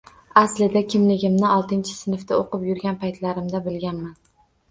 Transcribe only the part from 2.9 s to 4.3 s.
paytlarimda bilganman